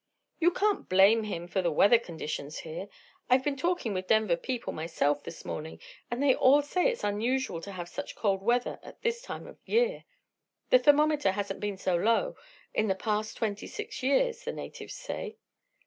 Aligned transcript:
"You 0.39 0.49
can't 0.49 0.89
blame 0.89 1.25
him 1.25 1.47
for 1.47 1.61
the 1.61 1.69
weather 1.71 1.99
conditions 1.99 2.61
here. 2.61 2.89
I've 3.29 3.43
been 3.43 3.55
talking 3.55 3.93
with 3.93 4.07
Denver 4.07 4.35
people 4.35 4.73
myself, 4.73 5.23
this 5.23 5.45
morning, 5.45 5.79
and 6.09 6.23
they 6.23 6.33
all 6.33 6.63
say 6.63 6.87
it's 6.89 7.03
unusual 7.03 7.61
to 7.61 7.71
have 7.73 7.87
such 7.87 8.15
cold 8.15 8.41
weather 8.41 8.79
at 8.81 9.03
this 9.03 9.21
time 9.21 9.45
of 9.45 9.59
year. 9.63 10.05
The 10.71 10.79
thermometer 10.79 11.33
hasn't 11.33 11.59
been 11.59 11.77
so 11.77 11.95
low 11.97 12.35
in 12.73 12.87
the 12.87 12.95
past 12.95 13.37
twenty 13.37 13.67
six 13.67 14.01
years, 14.01 14.43
the 14.43 14.53
natives 14.53 14.95
say." 14.95 15.37